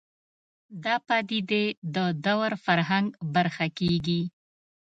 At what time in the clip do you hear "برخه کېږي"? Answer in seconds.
3.33-4.21